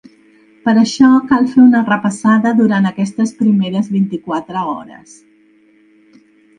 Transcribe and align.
Per 0.69 0.73
això 0.83 1.09
cal 1.31 1.45
fer 1.51 1.59
una 1.65 1.83
repassada 1.91 2.55
durant 2.63 2.89
aquestes 2.93 3.37
primeres 3.43 3.95
vint-i-quatre 3.99 4.67
hores. 4.75 5.17